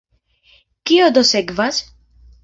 [0.91, 1.83] Kio do sekvas?